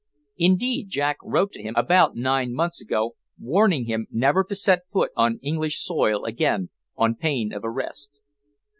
[0.37, 5.11] Indeed, Jack wrote to him about nine months ago warning him never to set foot
[5.15, 8.19] on English soil again on pain of arrest.